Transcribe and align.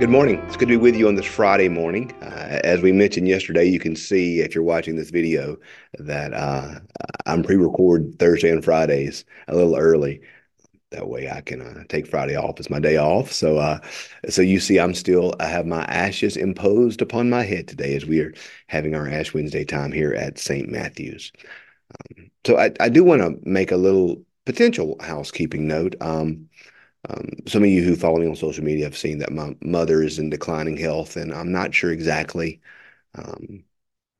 Good 0.00 0.08
morning. 0.08 0.38
It's 0.46 0.56
good 0.56 0.68
to 0.68 0.72
be 0.72 0.76
with 0.78 0.96
you 0.96 1.08
on 1.08 1.16
this 1.16 1.26
Friday 1.26 1.68
morning. 1.68 2.10
Uh, 2.22 2.58
as 2.64 2.80
we 2.80 2.90
mentioned 2.90 3.28
yesterday, 3.28 3.66
you 3.66 3.78
can 3.78 3.94
see 3.94 4.40
if 4.40 4.54
you're 4.54 4.64
watching 4.64 4.96
this 4.96 5.10
video 5.10 5.58
that 5.98 6.32
uh, 6.32 6.80
I'm 7.26 7.42
pre-record 7.42 8.18
Thursday 8.18 8.48
and 8.48 8.64
Fridays 8.64 9.26
a 9.46 9.54
little 9.54 9.76
early. 9.76 10.22
That 10.90 11.10
way 11.10 11.28
I 11.28 11.42
can 11.42 11.60
uh, 11.60 11.84
take 11.90 12.06
Friday 12.06 12.34
off 12.34 12.58
as 12.58 12.70
my 12.70 12.80
day 12.80 12.96
off. 12.96 13.30
So, 13.30 13.58
uh, 13.58 13.80
so 14.30 14.40
you 14.40 14.58
see, 14.58 14.80
I'm 14.80 14.94
still 14.94 15.34
I 15.38 15.44
have 15.48 15.66
my 15.66 15.82
ashes 15.82 16.38
imposed 16.38 17.02
upon 17.02 17.28
my 17.28 17.42
head 17.42 17.68
today 17.68 17.94
as 17.94 18.06
we 18.06 18.20
are 18.20 18.32
having 18.68 18.94
our 18.94 19.06
Ash 19.06 19.34
Wednesday 19.34 19.66
time 19.66 19.92
here 19.92 20.14
at 20.14 20.38
St. 20.38 20.70
Matthew's. 20.70 21.30
Um, 22.16 22.30
so 22.46 22.56
I, 22.56 22.72
I 22.80 22.88
do 22.88 23.04
want 23.04 23.20
to 23.20 23.38
make 23.46 23.70
a 23.70 23.76
little 23.76 24.24
potential 24.46 24.96
housekeeping 25.00 25.68
note. 25.68 25.94
Um, 26.00 26.48
um, 27.08 27.28
some 27.46 27.62
of 27.62 27.68
you 27.70 27.82
who 27.82 27.96
follow 27.96 28.18
me 28.18 28.26
on 28.26 28.36
social 28.36 28.64
media 28.64 28.84
have 28.84 28.96
seen 28.96 29.18
that 29.18 29.32
my 29.32 29.56
mother 29.62 30.02
is 30.02 30.18
in 30.18 30.30
declining 30.30 30.76
health, 30.76 31.16
and 31.16 31.32
I'm 31.32 31.50
not 31.50 31.74
sure 31.74 31.92
exactly 31.92 32.60
um, 33.14 33.64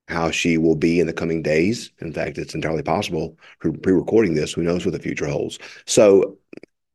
how 0.08 0.30
she 0.30 0.58
will 0.58 0.76
be 0.76 1.00
in 1.00 1.06
the 1.06 1.12
coming 1.12 1.42
days. 1.42 1.92
In 2.00 2.12
fact, 2.12 2.38
it's 2.38 2.54
entirely 2.54 2.82
possible 2.82 3.38
pre-recording 3.60 4.34
this. 4.34 4.52
Who 4.52 4.62
knows 4.62 4.84
what 4.84 4.92
the 4.92 4.98
future 4.98 5.26
holds? 5.26 5.58
So, 5.86 6.38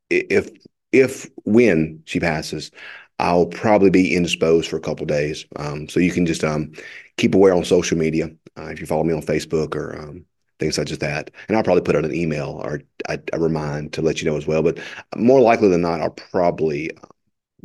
if 0.09 0.49
if 0.91 1.29
when 1.43 2.01
she 2.05 2.19
passes, 2.19 2.71
I'll 3.19 3.47
probably 3.47 3.89
be 3.89 4.15
indisposed 4.15 4.69
for 4.69 4.77
a 4.77 4.81
couple 4.81 5.05
days. 5.05 5.45
Um, 5.55 5.87
so 5.89 5.99
you 5.99 6.11
can 6.11 6.25
just 6.25 6.43
um, 6.43 6.73
keep 7.17 7.35
aware 7.35 7.53
on 7.53 7.65
social 7.65 7.97
media 7.97 8.29
uh, 8.57 8.67
if 8.67 8.79
you 8.79 8.85
follow 8.85 9.03
me 9.03 9.13
on 9.13 9.21
Facebook 9.21 9.75
or 9.75 9.97
um, 9.99 10.25
things 10.59 10.75
such 10.75 10.91
as 10.91 10.99
that. 10.99 11.31
And 11.47 11.57
I'll 11.57 11.63
probably 11.63 11.83
put 11.83 11.95
out 11.95 12.05
an 12.05 12.15
email 12.15 12.61
or 12.63 12.81
a, 13.07 13.19
a 13.33 13.39
remind 13.39 13.93
to 13.93 14.01
let 14.01 14.21
you 14.21 14.29
know 14.29 14.37
as 14.37 14.47
well. 14.47 14.61
But 14.63 14.79
more 15.15 15.41
likely 15.41 15.69
than 15.69 15.81
not, 15.81 16.01
I'll 16.01 16.09
probably 16.11 16.91
uh, 16.91 17.07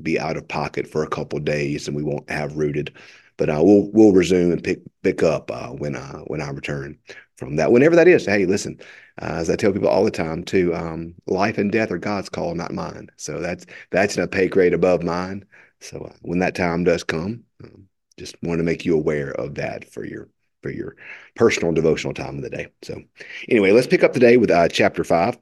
be 0.02 0.18
out 0.18 0.36
of 0.36 0.48
pocket 0.48 0.86
for 0.86 1.02
a 1.02 1.08
couple 1.08 1.38
days, 1.38 1.86
and 1.86 1.96
we 1.96 2.02
won't 2.02 2.28
have 2.30 2.56
rooted. 2.56 2.94
But 3.36 3.48
uh, 3.48 3.60
we'll 3.62 3.90
we'll 3.92 4.12
resume 4.12 4.52
and 4.52 4.62
pick 4.62 4.80
pick 5.02 5.22
up 5.22 5.50
uh, 5.50 5.68
when 5.68 5.96
uh, 5.96 6.20
when 6.26 6.40
I 6.42 6.50
return 6.50 6.98
from 7.36 7.56
that, 7.56 7.72
whenever 7.72 7.96
that 7.96 8.08
is. 8.08 8.26
Hey, 8.26 8.44
listen, 8.44 8.78
uh, 9.20 9.36
as 9.36 9.48
I 9.48 9.56
tell 9.56 9.72
people 9.72 9.88
all 9.88 10.04
the 10.04 10.10
time, 10.10 10.44
too, 10.44 10.74
um, 10.74 11.14
life 11.26 11.56
and 11.56 11.72
death 11.72 11.90
are 11.90 11.98
God's 11.98 12.28
call, 12.28 12.54
not 12.54 12.72
mine. 12.72 13.08
So 13.16 13.40
that's 13.40 13.64
that's 13.90 14.16
in 14.16 14.22
a 14.22 14.28
pay 14.28 14.48
grade 14.48 14.74
above 14.74 15.02
mine. 15.02 15.46
So 15.80 16.12
when 16.22 16.40
that 16.40 16.54
time 16.54 16.84
does 16.84 17.02
come, 17.02 17.44
um, 17.64 17.88
just 18.18 18.36
want 18.42 18.58
to 18.58 18.64
make 18.64 18.84
you 18.84 18.94
aware 18.94 19.30
of 19.30 19.54
that 19.54 19.90
for 19.90 20.04
your 20.04 20.28
for 20.62 20.70
your 20.70 20.96
personal 21.34 21.72
devotional 21.72 22.14
time 22.14 22.36
of 22.36 22.42
the 22.42 22.50
day. 22.50 22.68
So, 22.82 23.02
anyway, 23.48 23.72
let's 23.72 23.86
pick 23.86 24.02
up 24.02 24.12
today 24.12 24.36
with 24.36 24.50
uh, 24.50 24.68
chapter 24.68 25.04
5. 25.04 25.38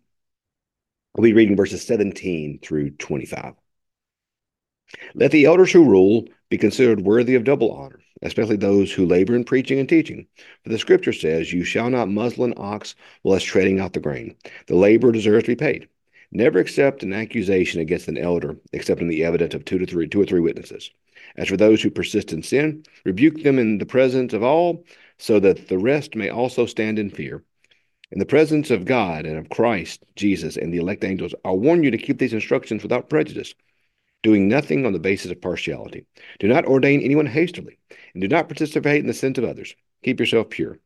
I'll 1.16 1.22
be 1.22 1.33
reading 1.33 1.56
verses 1.56 1.84
17 1.86 2.61
through 2.62 2.91
25. 2.92 3.55
Let 5.14 5.33
the 5.33 5.44
elders 5.44 5.72
who 5.72 5.89
rule 5.89 6.27
be 6.48 6.56
considered 6.56 7.00
worthy 7.00 7.34
of 7.34 7.44
double 7.44 7.72
honor, 7.72 8.00
especially 8.22 8.56
those 8.56 8.92
who 8.92 9.05
labor 9.05 9.34
in 9.34 9.44
preaching 9.44 9.78
and 9.78 9.89
teaching. 9.89 10.27
For 10.62 10.70
the 10.70 10.78
scripture 10.78 11.12
says, 11.12 11.52
You 11.52 11.64
shall 11.64 11.91
not 11.91 12.08
muzzle 12.08 12.44
an 12.44 12.55
ox 12.56 12.94
while 13.22 13.36
it's 13.36 13.44
treading 13.44 13.80
out 13.80 13.92
the 13.92 14.00
grain. 14.00 14.36
The 14.66 14.77
laborer 14.77 15.12
deserves 15.12 15.44
to 15.44 15.52
be 15.52 15.56
paid. 15.56 15.89
Never 16.30 16.58
accept 16.58 17.02
an 17.02 17.12
accusation 17.12 17.80
against 17.80 18.08
an 18.08 18.19
elder, 18.19 18.56
except 18.72 19.00
in 19.00 19.08
the 19.08 19.24
evidence 19.24 19.55
of 19.55 19.64
two 19.64 19.78
to 19.78 19.86
three, 19.86 20.08
two 20.08 20.20
or 20.20 20.27
three 20.27 20.41
witnesses. 20.41 20.91
As 21.36 21.48
for 21.48 21.56
those 21.56 21.83
who 21.83 21.91
persist 21.91 22.33
in 22.33 22.42
sin, 22.42 22.84
rebuke 23.05 23.42
them 23.42 23.58
in 23.58 23.78
the 23.78 23.86
presence 23.86 24.33
of 24.33 24.42
all, 24.42 24.84
so 25.19 25.41
that 25.41 25.69
the 25.69 25.78
rest 25.78 26.14
may 26.14 26.28
also 26.28 26.66
stand 26.66 26.98
in 26.98 27.11
fear. 27.11 27.42
In 28.11 28.19
the 28.19 28.27
presence 28.27 28.70
of 28.70 28.86
God 28.86 29.27
and 29.27 29.36
of 29.36 29.50
Christ 29.50 30.02
Jesus 30.16 30.56
and 30.56 30.72
the 30.72 30.78
elect 30.78 31.05
angels, 31.05 31.34
I 31.44 31.50
warn 31.50 31.83
you 31.83 31.91
to 31.91 31.98
keep 31.98 32.19
these 32.19 32.33
instructions 32.33 32.83
without 32.83 33.11
prejudice, 33.11 33.55
doing 34.22 34.48
nothing 34.48 34.86
on 34.86 34.92
the 34.92 34.98
basis 34.98 35.30
of 35.30 35.41
partiality. 35.42 36.06
Do 36.39 36.48
not 36.48 36.64
ordain 36.64 37.02
anyone 37.02 37.27
hastily, 37.27 37.79
and 38.14 38.20
do 38.23 38.29
not 38.29 38.48
participate 38.48 39.01
in 39.01 39.06
the 39.06 39.12
sins 39.12 39.39
of 39.39 39.45
others. 39.45 39.74
Keep 40.05 40.20
yourself 40.20 40.48
pure. 40.48 40.79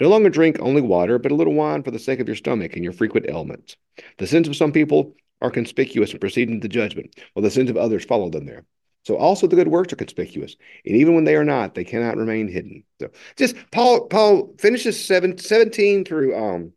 No 0.00 0.08
longer 0.08 0.30
drink 0.30 0.58
only 0.60 0.80
water, 0.80 1.18
but 1.18 1.32
a 1.32 1.34
little 1.34 1.54
wine 1.54 1.82
for 1.82 1.90
the 1.90 1.98
sake 1.98 2.20
of 2.20 2.26
your 2.26 2.36
stomach 2.36 2.74
and 2.74 2.82
your 2.82 2.92
frequent 2.92 3.28
ailments. 3.28 3.76
The 4.18 4.26
sins 4.26 4.48
of 4.48 4.56
some 4.56 4.72
people 4.72 5.14
are 5.40 5.50
conspicuous 5.50 6.12
and 6.12 6.20
proceed 6.20 6.48
into 6.48 6.68
judgment, 6.68 7.14
while 7.32 7.42
the 7.42 7.50
sins 7.50 7.70
of 7.70 7.76
others 7.76 8.04
follow 8.04 8.30
them 8.30 8.46
there. 8.46 8.64
So 9.04 9.16
also 9.16 9.46
the 9.46 9.56
good 9.56 9.68
works 9.68 9.92
are 9.92 9.96
conspicuous, 9.96 10.56
and 10.84 10.96
even 10.96 11.14
when 11.14 11.24
they 11.24 11.36
are 11.36 11.44
not, 11.44 11.74
they 11.74 11.84
cannot 11.84 12.16
remain 12.16 12.48
hidden. 12.48 12.84
So 13.00 13.10
just 13.36 13.54
Paul 13.70 14.06
Paul 14.06 14.54
finishes 14.58 15.04
seven, 15.04 15.38
17 15.38 16.04
through 16.04 16.36
um 16.36 16.72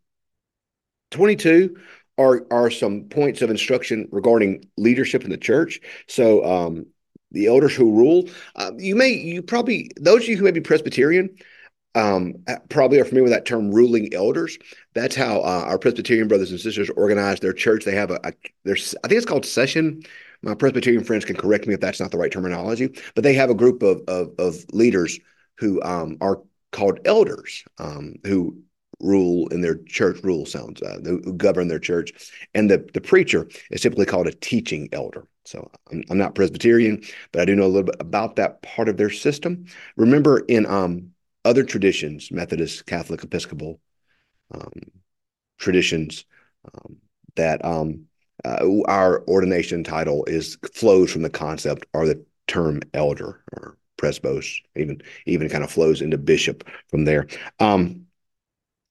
22 1.10 1.76
are 2.18 2.46
are 2.50 2.70
some 2.70 3.04
points 3.04 3.42
of 3.42 3.50
instruction 3.50 4.08
regarding 4.12 4.68
leadership 4.76 5.24
in 5.24 5.30
the 5.30 5.38
church. 5.38 5.80
So 6.06 6.44
um 6.44 6.86
the 7.30 7.46
elders 7.46 7.74
who 7.74 7.94
rule, 7.94 8.28
uh, 8.56 8.72
you 8.76 8.96
may 8.96 9.10
you 9.10 9.42
probably 9.42 9.90
those 10.00 10.22
of 10.22 10.28
you 10.28 10.36
who 10.36 10.44
may 10.44 10.50
be 10.50 10.60
Presbyterian, 10.60 11.30
um, 11.94 12.34
probably 12.68 13.00
are 13.00 13.04
familiar 13.04 13.24
with 13.24 13.32
that 13.32 13.44
term 13.44 13.70
ruling 13.70 14.14
elders. 14.14 14.58
That's 14.94 15.16
how 15.16 15.40
uh, 15.40 15.64
our 15.66 15.78
Presbyterian 15.78 16.28
brothers 16.28 16.50
and 16.50 16.60
sisters 16.60 16.90
organize 16.90 17.40
their 17.40 17.52
church. 17.52 17.84
They 17.84 17.94
have 17.94 18.10
a, 18.10 18.20
a 18.24 18.32
I 18.66 18.74
think 18.74 19.12
it's 19.12 19.26
called 19.26 19.46
session 19.46 20.02
my 20.42 20.54
Presbyterian 20.54 21.04
friends 21.04 21.24
can 21.24 21.36
correct 21.36 21.66
me 21.66 21.74
if 21.74 21.80
that's 21.80 22.00
not 22.00 22.10
the 22.10 22.18
right 22.18 22.32
terminology, 22.32 22.98
but 23.14 23.24
they 23.24 23.34
have 23.34 23.50
a 23.50 23.54
group 23.54 23.82
of 23.82 24.02
of, 24.08 24.32
of 24.38 24.64
leaders 24.72 25.18
who 25.58 25.82
um, 25.82 26.16
are 26.20 26.42
called 26.72 27.00
elders 27.04 27.64
um, 27.78 28.14
who 28.24 28.62
rule 29.00 29.46
in 29.48 29.60
their 29.60 29.76
church 29.84 30.22
rule 30.24 30.44
sounds 30.44 30.82
uh, 30.82 30.98
who 31.04 31.32
govern 31.34 31.68
their 31.68 31.78
church. 31.78 32.32
And 32.54 32.70
the 32.70 32.88
the 32.94 33.00
preacher 33.00 33.48
is 33.70 33.80
typically 33.80 34.06
called 34.06 34.26
a 34.26 34.32
teaching 34.32 34.88
elder. 34.92 35.26
So 35.44 35.70
I'm, 35.90 36.02
I'm 36.10 36.18
not 36.18 36.34
presbyterian 36.34 37.02
but 37.32 37.40
i 37.40 37.44
do 37.46 37.56
know 37.56 37.64
a 37.64 37.68
little 37.68 37.84
bit 37.84 37.96
about 38.00 38.36
that 38.36 38.62
part 38.62 38.88
of 38.88 38.96
their 38.96 39.10
system. 39.10 39.66
Remember 39.96 40.40
in 40.40 40.66
um, 40.66 41.10
other 41.44 41.64
traditions 41.64 42.30
methodist 42.30 42.86
catholic 42.86 43.22
episcopal 43.22 43.80
um, 44.52 44.72
traditions 45.58 46.24
um, 46.74 46.96
that 47.36 47.64
um, 47.64 48.07
uh, 48.44 48.64
our 48.86 49.22
ordination 49.26 49.84
title 49.84 50.24
is 50.26 50.56
flows 50.72 51.10
from 51.10 51.22
the 51.22 51.30
concept 51.30 51.86
or 51.92 52.06
the 52.06 52.24
term 52.46 52.80
elder 52.94 53.42
or 53.52 53.76
presbos, 53.98 54.60
even 54.76 55.02
even 55.26 55.48
kind 55.48 55.64
of 55.64 55.70
flows 55.70 56.00
into 56.00 56.18
bishop 56.18 56.66
from 56.88 57.04
there. 57.04 57.26
Um, 57.60 58.06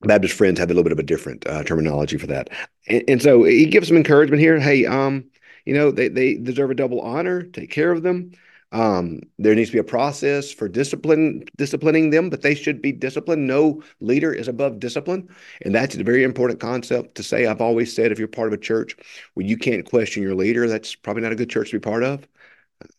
Baptist 0.01 0.35
friends 0.35 0.59
have 0.59 0.69
a 0.69 0.73
little 0.73 0.83
bit 0.83 0.91
of 0.91 0.99
a 0.99 1.03
different 1.03 1.47
uh, 1.47 1.63
terminology 1.63 2.17
for 2.17 2.27
that, 2.27 2.49
and, 2.87 3.03
and, 3.07 3.21
so 3.21 3.43
he 3.43 3.65
gives 3.65 3.87
some 3.87 3.97
encouragement 3.97 4.41
here. 4.41 4.59
Hey, 4.59 4.85
um, 4.85 5.25
you 5.65 5.73
know 5.73 5.89
they 5.91 6.07
they 6.07 6.35
deserve 6.35 6.69
a 6.69 6.75
double 6.75 7.01
honor. 7.01 7.43
Take 7.43 7.71
care 7.71 7.91
of 7.91 8.03
them. 8.03 8.31
Um, 8.73 9.21
there 9.39 9.55
needs 9.55 9.69
to 9.69 9.73
be 9.73 9.79
a 9.79 9.83
process 9.83 10.51
for 10.51 10.67
discipline, 10.67 11.45
disciplining 11.55 12.09
them, 12.09 12.29
but 12.29 12.41
they 12.41 12.53
should 12.53 12.81
be 12.81 12.91
disciplined. 12.91 13.47
No 13.47 13.81
leader 14.01 14.33
is 14.33 14.49
above 14.49 14.79
discipline. 14.79 15.29
And 15.61 15.73
that's 15.73 15.95
a 15.95 16.03
very 16.03 16.23
important 16.23 16.59
concept 16.59 17.15
to 17.15 17.23
say. 17.23 17.45
I've 17.45 17.61
always 17.61 17.95
said 17.95 18.11
if 18.11 18.19
you're 18.19 18.27
part 18.27 18.47
of 18.47 18.53
a 18.53 18.57
church 18.61 18.95
where 19.35 19.45
you 19.45 19.57
can't 19.57 19.89
question 19.89 20.21
your 20.21 20.35
leader, 20.35 20.67
that's 20.67 20.95
probably 20.95 21.23
not 21.23 21.31
a 21.31 21.35
good 21.35 21.49
church 21.49 21.71
to 21.71 21.77
be 21.77 21.79
part 21.79 22.03
of. 22.03 22.27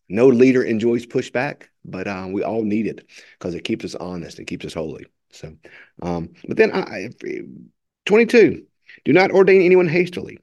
No 0.08 0.26
leader 0.26 0.62
enjoys 0.62 1.06
pushback, 1.06 1.64
but 1.84 2.08
um, 2.08 2.32
we 2.32 2.42
all 2.42 2.62
need 2.62 2.86
it 2.86 3.06
because 3.38 3.54
it 3.54 3.64
keeps 3.64 3.84
us 3.84 3.94
honest. 3.94 4.38
It 4.38 4.46
keeps 4.46 4.64
us 4.64 4.74
holy. 4.74 5.06
So, 5.30 5.54
um, 6.00 6.30
but 6.46 6.56
then 6.56 6.72
I, 6.72 7.10
22, 8.06 8.64
do 9.04 9.12
not 9.12 9.30
ordain 9.30 9.60
anyone 9.62 9.88
hastily 9.88 10.38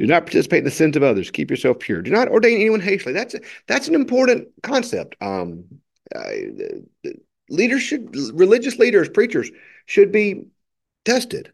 do 0.00 0.06
not 0.06 0.24
participate 0.24 0.60
in 0.60 0.64
the 0.64 0.70
sins 0.70 0.96
of 0.96 1.02
others. 1.02 1.30
Keep 1.30 1.50
yourself 1.50 1.78
pure. 1.78 2.00
Do 2.00 2.10
not 2.10 2.28
ordain 2.28 2.58
anyone 2.58 2.80
hastily. 2.80 3.12
That's 3.12 3.34
that's 3.66 3.86
an 3.86 3.94
important 3.94 4.48
concept. 4.62 5.14
Um, 5.20 5.64
uh, 6.14 6.30
leaders 7.50 7.82
should, 7.82 8.16
religious 8.32 8.78
leaders, 8.78 9.10
preachers 9.10 9.50
should 9.84 10.10
be 10.10 10.46
tested. 11.04 11.52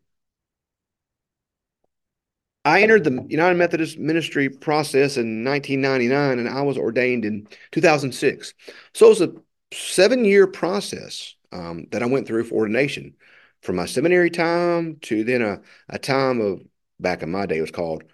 I 2.64 2.82
entered 2.82 3.02
the 3.02 3.26
United 3.28 3.56
Methodist 3.56 3.98
ministry 3.98 4.48
process 4.48 5.16
in 5.16 5.44
1999, 5.44 6.38
and 6.38 6.48
I 6.48 6.62
was 6.62 6.78
ordained 6.78 7.24
in 7.24 7.48
2006. 7.72 8.54
So 8.94 9.06
it 9.06 9.08
was 9.08 9.20
a 9.22 9.34
seven-year 9.72 10.46
process 10.46 11.34
um, 11.50 11.86
that 11.90 12.02
I 12.02 12.06
went 12.06 12.28
through 12.28 12.44
for 12.44 12.54
ordination, 12.54 13.14
from 13.62 13.76
my 13.76 13.86
seminary 13.86 14.30
time 14.30 14.98
to 15.02 15.24
then 15.24 15.42
a, 15.42 15.60
a 15.88 15.98
time 15.98 16.40
of 16.40 16.60
back 17.00 17.22
in 17.22 17.30
my 17.30 17.44
day 17.46 17.58
it 17.58 17.60
was 17.60 17.70
called 17.70 18.04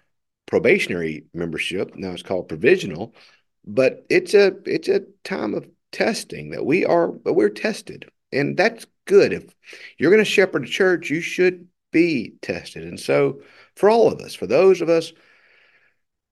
probationary 0.45 1.25
membership. 1.33 1.95
Now 1.95 2.11
it's 2.11 2.23
called 2.23 2.49
provisional, 2.49 3.13
but 3.65 4.05
it's 4.09 4.33
a 4.33 4.53
it's 4.65 4.87
a 4.87 5.01
time 5.23 5.53
of 5.53 5.67
testing 5.91 6.51
that 6.51 6.65
we 6.65 6.85
are 6.85 7.11
we're 7.11 7.49
tested, 7.49 8.09
and 8.31 8.57
that's 8.57 8.85
good. 9.05 9.33
If 9.33 9.55
you're 9.97 10.11
going 10.11 10.23
to 10.23 10.29
shepherd 10.29 10.65
a 10.65 10.67
church, 10.67 11.09
you 11.09 11.21
should 11.21 11.67
be 11.91 12.33
tested. 12.41 12.83
And 12.83 12.99
so, 12.99 13.41
for 13.75 13.89
all 13.89 14.11
of 14.11 14.19
us, 14.19 14.33
for 14.33 14.47
those 14.47 14.81
of 14.81 14.89
us 14.89 15.13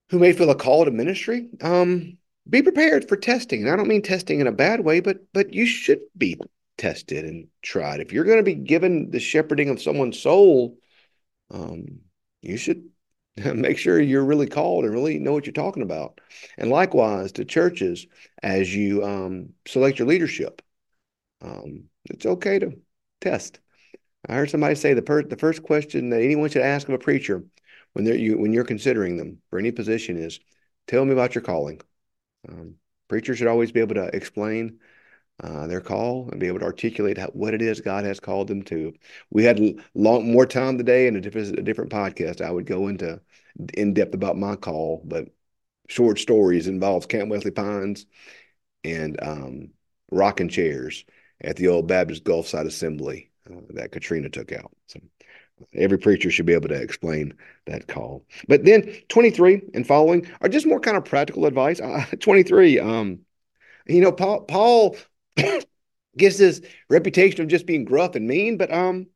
who 0.09 0.19
may 0.19 0.33
feel 0.33 0.49
a 0.49 0.55
call 0.55 0.83
to 0.85 0.91
ministry, 0.91 1.47
um, 1.61 2.17
be 2.49 2.61
prepared 2.61 3.07
for 3.07 3.15
testing. 3.15 3.61
And 3.61 3.69
I 3.69 3.75
don't 3.75 3.87
mean 3.87 4.01
testing 4.01 4.41
in 4.41 4.47
a 4.47 4.51
bad 4.51 4.81
way, 4.81 4.99
but 4.99 5.19
but 5.31 5.53
you 5.53 5.65
should 5.65 6.01
be 6.17 6.37
tested 6.77 7.25
and 7.25 7.47
tried. 7.61 8.01
If 8.01 8.11
you're 8.11 8.25
going 8.25 8.37
to 8.37 8.43
be 8.43 8.55
given 8.55 9.11
the 9.11 9.19
shepherding 9.19 9.69
of 9.69 9.81
someone's 9.81 10.19
soul, 10.19 10.77
um, 11.51 11.99
you 12.41 12.57
should 12.57 12.89
Make 13.55 13.77
sure 13.77 13.99
you're 13.99 14.25
really 14.25 14.47
called 14.47 14.83
and 14.85 14.93
really 14.93 15.19
know 15.19 15.33
what 15.33 15.45
you're 15.45 15.53
talking 15.53 15.83
about. 15.83 16.19
And 16.57 16.69
likewise 16.69 17.31
to 17.33 17.45
churches 17.45 18.07
as 18.43 18.73
you 18.73 19.03
um, 19.03 19.49
select 19.67 19.99
your 19.99 20.07
leadership. 20.07 20.61
Um, 21.41 21.85
it's 22.05 22.25
okay 22.25 22.59
to 22.59 22.73
test. 23.21 23.59
I 24.27 24.35
heard 24.35 24.49
somebody 24.49 24.75
say 24.75 24.93
the, 24.93 25.01
per- 25.01 25.23
the 25.23 25.37
first 25.37 25.63
question 25.63 26.09
that 26.09 26.21
anyone 26.21 26.49
should 26.49 26.63
ask 26.63 26.87
of 26.87 26.95
a 26.95 26.99
preacher 26.99 27.45
when 27.93 28.05
they're 28.05 28.15
you 28.15 28.37
when 28.37 28.53
you're 28.53 28.63
considering 28.65 29.17
them 29.17 29.41
for 29.49 29.59
any 29.59 29.71
position 29.71 30.17
is, 30.17 30.39
"Tell 30.87 31.05
me 31.05 31.13
about 31.13 31.35
your 31.35 31.43
calling." 31.43 31.81
Um, 32.49 32.75
preachers 33.07 33.37
should 33.37 33.47
always 33.47 33.71
be 33.71 33.79
able 33.81 33.95
to 33.95 34.15
explain 34.15 34.79
uh, 35.41 35.67
their 35.67 35.81
call 35.81 36.29
and 36.29 36.39
be 36.39 36.47
able 36.47 36.59
to 36.59 36.65
articulate 36.65 37.17
how, 37.17 37.27
what 37.27 37.53
it 37.53 37.61
is 37.61 37.81
God 37.81 38.05
has 38.05 38.19
called 38.19 38.47
them 38.47 38.61
to. 38.63 38.93
We 39.29 39.43
had 39.43 39.59
long 39.95 40.31
more 40.31 40.45
time 40.45 40.77
today 40.77 41.07
and 41.07 41.17
a 41.17 41.21
different 41.21 41.59
a 41.59 41.63
different 41.63 41.91
podcast. 41.91 42.41
I 42.41 42.51
would 42.51 42.65
go 42.65 42.87
into 42.87 43.19
in 43.73 43.93
depth 43.93 44.13
about 44.13 44.37
my 44.37 44.55
call, 44.55 45.01
but 45.05 45.29
short 45.87 46.19
stories 46.19 46.67
involves 46.67 47.05
Camp 47.05 47.29
Wesley 47.29 47.51
Pines 47.51 48.05
and 48.83 49.21
um, 49.21 49.69
rocking 50.11 50.49
chairs 50.49 51.05
at 51.41 51.55
the 51.55 51.67
old 51.67 51.87
Baptist 51.87 52.23
Gulfside 52.23 52.67
Assembly 52.67 53.31
uh, 53.49 53.61
that 53.71 53.91
Katrina 53.91 54.29
took 54.29 54.51
out. 54.51 54.71
So 54.87 54.99
every 55.75 55.97
preacher 55.97 56.31
should 56.31 56.45
be 56.45 56.53
able 56.53 56.69
to 56.69 56.81
explain 56.81 57.33
that 57.65 57.87
call. 57.87 58.25
But 58.47 58.63
then 58.65 58.93
23 59.09 59.61
and 59.73 59.85
following 59.85 60.29
are 60.41 60.49
just 60.49 60.65
more 60.65 60.79
kind 60.79 60.97
of 60.97 61.05
practical 61.05 61.45
advice. 61.45 61.81
Uh, 61.91 62.05
23, 62.19 62.79
um, 62.79 63.19
you 63.87 64.01
know, 64.01 64.11
Paul, 64.11 64.41
Paul 64.41 64.95
gets 66.17 66.37
this 66.37 66.61
reputation 66.89 67.41
of 67.41 67.47
just 67.47 67.65
being 67.65 67.85
gruff 67.85 68.15
and 68.15 68.27
mean, 68.27 68.57
but 68.57 68.71
um, 68.73 69.07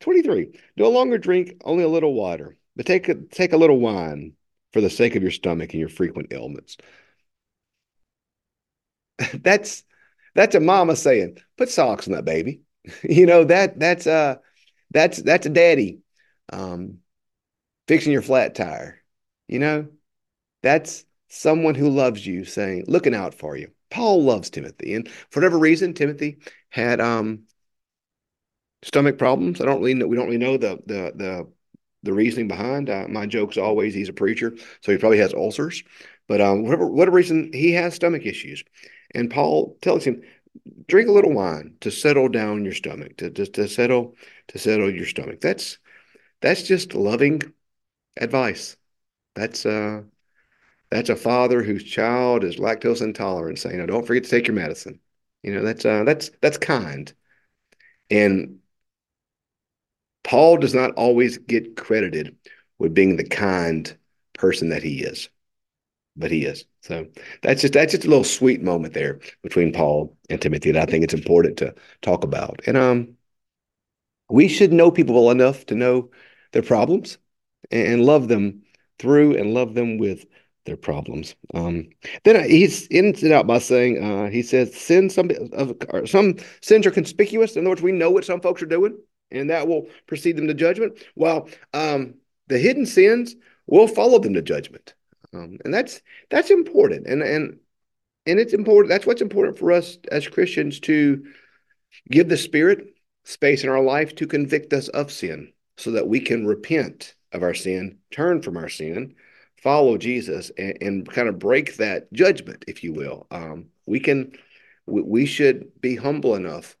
23, 0.00 0.58
no 0.76 0.90
longer 0.90 1.18
drink 1.18 1.54
only 1.64 1.84
a 1.84 1.88
little 1.88 2.14
water, 2.14 2.56
but 2.76 2.86
take 2.86 3.08
a, 3.08 3.14
take 3.14 3.52
a 3.52 3.56
little 3.56 3.78
wine 3.78 4.32
for 4.72 4.80
the 4.80 4.90
sake 4.90 5.16
of 5.16 5.22
your 5.22 5.30
stomach 5.32 5.72
and 5.72 5.80
your 5.80 5.88
frequent 5.88 6.32
ailments. 6.32 6.76
that's 9.34 9.82
that's 10.34 10.54
a 10.54 10.60
mama 10.60 10.96
saying, 10.96 11.38
put 11.56 11.70
socks 11.70 12.06
on 12.06 12.14
that 12.14 12.24
baby. 12.24 12.62
you 13.02 13.26
know 13.26 13.44
that 13.44 13.78
that's 13.78 14.06
uh 14.06 14.36
that's 14.90 15.20
that's 15.22 15.46
a 15.46 15.50
daddy 15.50 16.00
um 16.52 16.98
fixing 17.88 18.12
your 18.12 18.22
flat 18.22 18.54
tire. 18.54 19.02
You 19.48 19.58
know, 19.60 19.88
that's 20.62 21.04
someone 21.28 21.74
who 21.76 21.90
loves 21.90 22.26
you 22.26 22.44
saying, 22.44 22.86
looking 22.88 23.14
out 23.14 23.34
for 23.34 23.56
you. 23.56 23.70
Paul 23.90 24.24
loves 24.24 24.50
Timothy, 24.50 24.94
and 24.94 25.08
for 25.30 25.40
whatever 25.40 25.58
reason, 25.58 25.94
Timothy 25.94 26.38
had 26.70 27.00
um 27.00 27.44
stomach 28.82 29.18
problems. 29.18 29.60
I 29.60 29.64
don't 29.64 29.80
really 29.80 29.94
know, 29.94 30.06
we 30.06 30.16
don't 30.16 30.26
really 30.26 30.38
know 30.38 30.56
the 30.56 30.78
the 30.86 31.12
the 31.14 31.48
the 32.02 32.12
reasoning 32.12 32.48
behind. 32.48 32.88
Uh, 32.88 33.06
my 33.08 33.26
joke's 33.26 33.56
always 33.56 33.94
he's 33.94 34.08
a 34.08 34.12
preacher, 34.12 34.56
so 34.80 34.92
he 34.92 34.98
probably 34.98 35.18
has 35.18 35.34
ulcers. 35.34 35.82
But 36.28 36.40
um, 36.40 36.62
whatever 36.64 36.86
whatever 36.86 37.16
reason, 37.16 37.50
he 37.52 37.72
has 37.72 37.94
stomach 37.94 38.26
issues, 38.26 38.64
and 39.14 39.30
Paul 39.30 39.76
tells 39.82 40.04
him, 40.04 40.22
drink 40.88 41.08
a 41.08 41.12
little 41.12 41.32
wine 41.32 41.76
to 41.80 41.90
settle 41.90 42.28
down 42.28 42.64
your 42.64 42.74
stomach, 42.74 43.16
to 43.18 43.30
to, 43.30 43.46
to 43.46 43.68
settle 43.68 44.16
to 44.48 44.58
settle 44.58 44.90
your 44.94 45.06
stomach. 45.06 45.40
That's 45.40 45.78
that's 46.42 46.64
just 46.64 46.94
loving 46.94 47.42
advice. 48.18 48.76
That's 49.34 49.66
uh 49.66 50.02
that's 50.90 51.10
a 51.10 51.16
father 51.16 51.62
whose 51.62 51.84
child 51.84 52.44
is 52.44 52.56
lactose 52.56 53.02
intolerant 53.02 53.58
saying, 53.58 53.78
"No, 53.78 53.86
don't 53.86 54.06
forget 54.06 54.24
to 54.24 54.30
take 54.30 54.46
your 54.46 54.56
medicine." 54.56 55.00
You 55.42 55.54
know, 55.54 55.62
that's 55.62 55.84
uh, 55.84 56.04
that's 56.04 56.30
that's 56.40 56.58
kind. 56.58 57.12
And 58.10 58.60
Paul 60.24 60.58
does 60.58 60.74
not 60.74 60.92
always 60.94 61.38
get 61.38 61.76
credited 61.76 62.36
with 62.78 62.94
being 62.94 63.16
the 63.16 63.24
kind 63.28 63.96
person 64.34 64.68
that 64.70 64.82
he 64.82 65.02
is, 65.02 65.28
but 66.16 66.30
he 66.30 66.44
is. 66.44 66.64
So 66.82 67.08
that's 67.42 67.62
just 67.62 67.74
that's 67.74 67.92
just 67.92 68.04
a 68.06 68.08
little 68.08 68.24
sweet 68.24 68.62
moment 68.62 68.94
there 68.94 69.20
between 69.42 69.72
Paul 69.72 70.16
and 70.30 70.40
Timothy 70.40 70.72
that 70.72 70.88
I 70.88 70.90
think 70.90 71.04
it's 71.04 71.14
important 71.14 71.58
to 71.58 71.74
talk 72.02 72.24
about. 72.24 72.60
And 72.66 72.76
um, 72.76 73.16
we 74.28 74.48
should 74.48 74.72
know 74.72 74.90
people 74.90 75.14
well 75.14 75.30
enough 75.30 75.66
to 75.66 75.74
know 75.74 76.10
their 76.52 76.62
problems 76.62 77.18
and 77.70 78.04
love 78.04 78.28
them 78.28 78.62
through 78.98 79.36
and 79.36 79.54
love 79.54 79.74
them 79.74 79.98
with 79.98 80.26
their 80.66 80.76
problems. 80.76 81.34
Um, 81.54 81.88
then 82.24 82.48
he's 82.48 82.86
ends 82.90 83.22
it 83.22 83.32
out 83.32 83.46
by 83.46 83.58
saying, 83.58 84.02
uh, 84.02 84.28
he 84.30 84.42
says, 84.42 84.76
some 84.76 85.08
of 85.52 86.08
some 86.08 86.36
sins 86.60 86.86
are 86.86 86.90
conspicuous. 86.90 87.56
In 87.56 87.62
other 87.62 87.70
words, 87.70 87.82
we 87.82 87.92
know 87.92 88.10
what 88.10 88.24
some 88.24 88.40
folks 88.40 88.62
are 88.62 88.66
doing, 88.66 88.98
and 89.30 89.50
that 89.50 89.66
will 89.66 89.86
precede 90.06 90.36
them 90.36 90.48
to 90.48 90.54
judgment. 90.54 90.98
While 91.14 91.48
um, 91.72 92.14
the 92.48 92.58
hidden 92.58 92.86
sins 92.86 93.34
will 93.66 93.88
follow 93.88 94.18
them 94.18 94.34
to 94.34 94.42
judgment, 94.42 94.94
um, 95.32 95.58
and 95.64 95.72
that's 95.72 96.02
that's 96.28 96.50
important. 96.50 97.06
And 97.06 97.22
and 97.22 97.58
and 98.26 98.38
it's 98.38 98.52
important. 98.52 98.90
That's 98.90 99.06
what's 99.06 99.22
important 99.22 99.58
for 99.58 99.72
us 99.72 99.98
as 100.10 100.28
Christians 100.28 100.80
to 100.80 101.24
give 102.10 102.28
the 102.28 102.36
Spirit 102.36 102.94
space 103.24 103.64
in 103.64 103.70
our 103.70 103.82
life 103.82 104.14
to 104.16 104.26
convict 104.26 104.72
us 104.72 104.88
of 104.88 105.10
sin, 105.10 105.52
so 105.76 105.92
that 105.92 106.08
we 106.08 106.20
can 106.20 106.46
repent 106.46 107.14
of 107.32 107.42
our 107.42 107.54
sin, 107.54 107.98
turn 108.10 108.42
from 108.42 108.56
our 108.56 108.68
sin, 108.68 109.14
follow 109.66 109.98
Jesus 109.98 110.52
and, 110.56 110.78
and 110.80 111.10
kind 111.10 111.28
of 111.28 111.40
break 111.40 111.76
that 111.78 112.12
judgment, 112.12 112.64
if 112.68 112.84
you 112.84 112.92
will. 112.92 113.26
Um, 113.32 113.66
we 113.84 113.98
can, 113.98 114.30
we, 114.86 115.02
we 115.02 115.26
should 115.26 115.80
be 115.80 115.96
humble 115.96 116.36
enough 116.36 116.76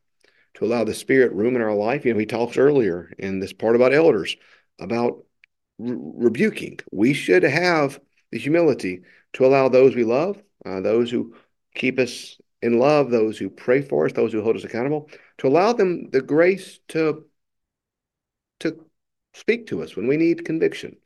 to 0.54 0.64
allow 0.64 0.84
the 0.84 0.94
Spirit 0.94 1.32
room 1.32 1.56
in 1.56 1.62
our 1.62 1.74
life. 1.74 2.04
You 2.04 2.12
know, 2.12 2.20
he 2.20 2.26
talks 2.26 2.56
earlier 2.56 3.12
in 3.18 3.40
this 3.40 3.52
part 3.52 3.74
about 3.74 3.92
elders 3.92 4.36
about 4.78 5.24
re- 5.80 5.96
rebuking. 5.98 6.78
We 6.92 7.12
should 7.12 7.42
have 7.42 7.98
the 8.30 8.38
humility 8.38 9.00
to 9.32 9.44
allow 9.44 9.68
those 9.68 9.96
we 9.96 10.04
love, 10.04 10.40
uh, 10.64 10.80
those 10.80 11.10
who 11.10 11.34
keep 11.74 11.98
us 11.98 12.38
in 12.62 12.78
love, 12.78 13.10
those 13.10 13.36
who 13.36 13.50
pray 13.50 13.82
for 13.82 14.06
us, 14.06 14.12
those 14.12 14.32
who 14.32 14.42
hold 14.42 14.54
us 14.54 14.62
accountable, 14.62 15.10
to 15.38 15.48
allow 15.48 15.72
them 15.72 16.08
the 16.10 16.22
grace 16.22 16.78
to 16.90 17.24
to 18.60 18.86
speak 19.34 19.66
to 19.66 19.82
us 19.82 19.96
when 19.96 20.06
we 20.06 20.16
need 20.16 20.44
conviction. 20.44 20.96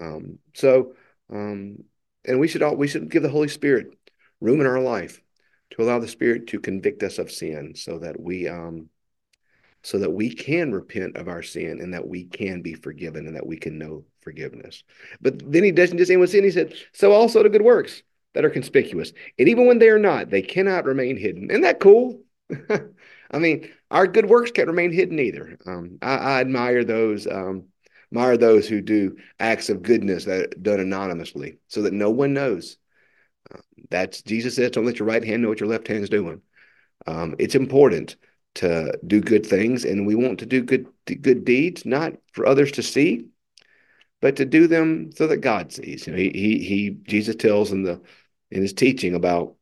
Um, 0.00 0.38
so 0.54 0.94
um, 1.32 1.84
and 2.24 2.40
we 2.40 2.48
should 2.48 2.62
all 2.62 2.76
we 2.76 2.88
should 2.88 3.10
give 3.10 3.22
the 3.22 3.28
Holy 3.28 3.48
Spirit 3.48 3.96
room 4.40 4.60
in 4.60 4.66
our 4.66 4.80
life 4.80 5.20
to 5.70 5.82
allow 5.82 5.98
the 5.98 6.08
Spirit 6.08 6.46
to 6.48 6.60
convict 6.60 7.02
us 7.02 7.18
of 7.18 7.30
sin, 7.30 7.74
so 7.74 7.98
that 7.98 8.20
we 8.20 8.48
um, 8.48 8.88
so 9.82 9.98
that 9.98 10.10
we 10.10 10.34
can 10.34 10.72
repent 10.72 11.16
of 11.16 11.28
our 11.28 11.42
sin 11.42 11.80
and 11.80 11.94
that 11.94 12.06
we 12.06 12.24
can 12.24 12.62
be 12.62 12.74
forgiven 12.74 13.26
and 13.26 13.36
that 13.36 13.46
we 13.46 13.56
can 13.56 13.78
know 13.78 14.04
forgiveness. 14.20 14.82
But 15.20 15.50
then 15.50 15.64
he 15.64 15.72
doesn't 15.72 15.98
just 15.98 16.10
end 16.10 16.20
with 16.20 16.30
sin. 16.30 16.44
He 16.44 16.50
said, 16.50 16.74
"So 16.92 17.12
also 17.12 17.42
the 17.42 17.48
good 17.48 17.62
works 17.62 18.02
that 18.34 18.44
are 18.44 18.50
conspicuous, 18.50 19.12
and 19.38 19.48
even 19.48 19.66
when 19.66 19.78
they 19.78 19.88
are 19.88 19.98
not, 19.98 20.30
they 20.30 20.42
cannot 20.42 20.84
remain 20.84 21.16
hidden." 21.16 21.50
Isn't 21.50 21.62
that 21.62 21.80
cool? 21.80 22.22
I 23.30 23.38
mean, 23.38 23.68
our 23.90 24.06
good 24.06 24.26
works 24.26 24.50
can't 24.50 24.68
remain 24.68 24.92
hidden 24.92 25.18
either. 25.18 25.58
Um, 25.66 25.98
I, 26.00 26.16
I, 26.16 26.40
admire 26.40 26.84
those. 26.84 27.26
Um, 27.26 27.64
admire 28.10 28.36
those 28.36 28.68
who 28.68 28.80
do 28.80 29.16
acts 29.38 29.68
of 29.68 29.82
goodness 29.82 30.24
that 30.24 30.40
are 30.40 30.60
done 30.60 30.80
anonymously 30.80 31.58
so 31.68 31.82
that 31.82 31.92
no 31.92 32.10
one 32.10 32.32
knows. 32.32 32.76
Uh, 33.52 33.60
that's 33.90 34.22
Jesus 34.22 34.56
says, 34.56 34.70
don't 34.70 34.86
let 34.86 34.98
your 34.98 35.08
right 35.08 35.24
hand 35.24 35.42
know 35.42 35.48
what 35.48 35.60
your 35.60 35.68
left 35.68 35.88
hand 35.88 36.02
is 36.02 36.10
doing. 36.10 36.40
Um, 37.06 37.36
it's 37.38 37.54
important 37.54 38.16
to 38.56 38.98
do 39.06 39.20
good 39.20 39.46
things, 39.46 39.84
and 39.84 40.06
we 40.06 40.14
want 40.14 40.40
to 40.40 40.46
do 40.46 40.62
good 40.62 40.86
good 41.06 41.44
deeds, 41.44 41.86
not 41.86 42.14
for 42.32 42.46
others 42.46 42.72
to 42.72 42.82
see, 42.82 43.26
but 44.20 44.36
to 44.36 44.44
do 44.44 44.66
them 44.66 45.10
so 45.14 45.26
that 45.28 45.38
God 45.38 45.72
sees. 45.72 46.06
You 46.06 46.12
know, 46.12 46.18
he 46.18 46.30
he, 46.30 46.58
he 46.58 46.90
Jesus 46.90 47.36
tells 47.36 47.72
in 47.72 47.82
the 47.82 48.00
in 48.50 48.62
his 48.62 48.72
teaching 48.72 49.14
about 49.14 49.54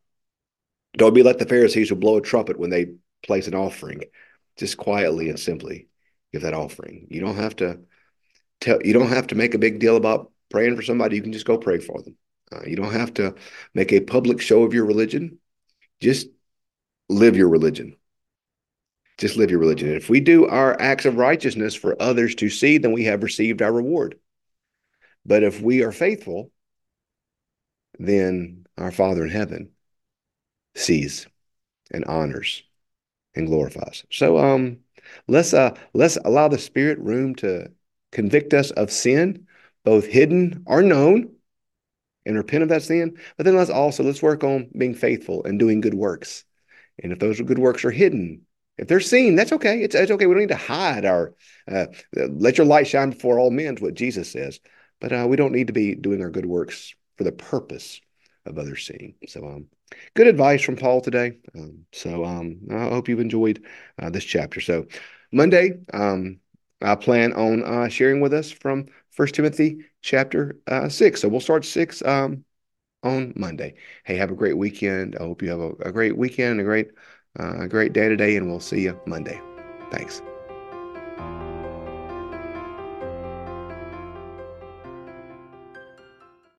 don't 0.96 1.14
be 1.14 1.22
like 1.22 1.38
the 1.38 1.46
Pharisees 1.46 1.88
who 1.88 1.94
blow 1.94 2.16
a 2.16 2.22
trumpet 2.22 2.58
when 2.58 2.70
they 2.70 2.94
place 3.22 3.48
an 3.48 3.54
offering. 3.54 4.02
Just 4.56 4.78
quietly 4.78 5.28
and 5.28 5.38
simply 5.38 5.88
give 6.32 6.42
that 6.42 6.54
offering. 6.54 7.06
You 7.10 7.20
don't 7.20 7.36
have 7.36 7.56
to 7.56 7.80
tell 8.66 8.82
you 8.84 8.92
don't 8.92 9.08
have 9.08 9.28
to 9.28 9.34
make 9.34 9.54
a 9.54 9.58
big 9.58 9.78
deal 9.78 9.96
about 9.96 10.30
praying 10.50 10.76
for 10.76 10.82
somebody. 10.82 11.16
You 11.16 11.22
can 11.22 11.32
just 11.32 11.46
go 11.46 11.58
pray 11.58 11.78
for 11.78 12.02
them. 12.02 12.16
Uh, 12.52 12.62
you 12.66 12.76
don't 12.76 12.92
have 12.92 13.14
to 13.14 13.34
make 13.74 13.92
a 13.92 14.00
public 14.00 14.40
show 14.40 14.62
of 14.62 14.74
your 14.74 14.84
religion. 14.84 15.38
Just 16.00 16.28
live 17.08 17.36
your 17.36 17.48
religion. 17.48 17.96
Just 19.18 19.36
live 19.36 19.50
your 19.50 19.60
religion. 19.60 19.88
And 19.88 19.96
if 19.96 20.10
we 20.10 20.20
do 20.20 20.46
our 20.46 20.78
acts 20.80 21.06
of 21.06 21.16
righteousness 21.16 21.74
for 21.74 22.00
others 22.00 22.34
to 22.36 22.50
see, 22.50 22.78
then 22.78 22.92
we 22.92 23.04
have 23.04 23.22
received 23.22 23.62
our 23.62 23.72
reward. 23.72 24.18
But 25.24 25.42
if 25.42 25.60
we 25.60 25.82
are 25.82 25.92
faithful, 25.92 26.52
then 27.98 28.66
our 28.76 28.92
Father 28.92 29.24
in 29.24 29.30
heaven 29.30 29.70
sees 30.74 31.26
and 31.90 32.04
honors 32.04 32.62
and 33.34 33.46
glorifies. 33.46 34.04
So 34.10 34.38
um 34.38 34.78
let's 35.28 35.54
uh 35.54 35.76
let's 35.94 36.18
allow 36.24 36.48
the 36.48 36.58
spirit 36.58 36.98
room 36.98 37.34
to 37.36 37.70
convict 38.16 38.54
us 38.54 38.70
of 38.70 38.90
sin, 38.90 39.46
both 39.84 40.06
hidden 40.06 40.62
or 40.64 40.80
known, 40.80 41.34
and 42.24 42.34
repent 42.34 42.62
of 42.62 42.70
that 42.70 42.82
sin. 42.82 43.18
But 43.36 43.44
then 43.44 43.56
let's 43.56 43.68
also 43.68 44.02
let's 44.02 44.22
work 44.22 44.42
on 44.42 44.70
being 44.76 44.94
faithful 44.94 45.44
and 45.44 45.58
doing 45.58 45.82
good 45.82 45.92
works. 45.92 46.44
And 46.98 47.12
if 47.12 47.18
those 47.18 47.38
good 47.42 47.58
works 47.58 47.84
are 47.84 47.90
hidden, 47.90 48.46
if 48.78 48.88
they're 48.88 49.00
seen, 49.00 49.36
that's 49.36 49.52
okay. 49.52 49.82
It's, 49.82 49.94
it's 49.94 50.10
okay. 50.10 50.24
We 50.24 50.32
don't 50.32 50.40
need 50.44 50.48
to 50.48 50.56
hide 50.56 51.04
our. 51.04 51.34
Uh, 51.70 51.88
let 52.14 52.56
your 52.56 52.66
light 52.66 52.86
shine 52.86 53.10
before 53.10 53.38
all 53.38 53.50
men. 53.50 53.74
Is 53.74 53.82
what 53.82 53.92
Jesus 53.92 54.32
says. 54.32 54.60
but 54.98 55.12
uh, 55.12 55.26
we 55.28 55.36
don't 55.36 55.52
need 55.52 55.66
to 55.66 55.74
be 55.74 55.94
doing 55.94 56.22
our 56.22 56.30
good 56.30 56.46
works 56.46 56.94
for 57.18 57.24
the 57.24 57.32
purpose 57.32 58.00
of 58.46 58.58
others 58.58 58.86
seeing. 58.86 59.14
So, 59.28 59.46
um, 59.46 59.66
good 60.14 60.26
advice 60.26 60.62
from 60.62 60.76
Paul 60.76 61.02
today. 61.02 61.38
Um, 61.54 61.84
so, 61.92 62.24
um, 62.24 62.60
I 62.70 62.88
hope 62.88 63.10
you've 63.10 63.20
enjoyed 63.20 63.62
uh, 64.00 64.08
this 64.08 64.24
chapter. 64.24 64.62
So, 64.62 64.86
Monday, 65.32 65.72
um, 65.92 66.40
I 66.82 66.94
plan 66.94 67.32
on 67.32 67.62
uh, 67.64 67.88
sharing 67.88 68.20
with 68.20 68.34
us 68.34 68.50
from 68.50 68.86
First 69.10 69.34
Timothy 69.34 69.86
chapter 70.02 70.58
uh, 70.66 70.88
six. 70.88 71.20
So 71.22 71.28
we'll 71.28 71.40
start 71.40 71.64
six 71.64 72.02
um, 72.02 72.44
on 73.02 73.32
Monday. 73.36 73.74
Hey, 74.04 74.16
have 74.16 74.30
a 74.30 74.34
great 74.34 74.56
weekend. 74.56 75.16
I 75.16 75.22
hope 75.22 75.42
you 75.42 75.50
have 75.50 75.60
a, 75.60 75.70
a 75.80 75.92
great 75.92 76.16
weekend, 76.16 76.60
a 76.60 76.64
great, 76.64 76.88
uh, 77.38 77.60
a 77.60 77.68
great 77.68 77.92
day 77.92 78.08
today, 78.08 78.36
and 78.36 78.48
we'll 78.48 78.60
see 78.60 78.82
you 78.82 78.98
Monday. 79.06 79.40
Thanks. 79.90 80.22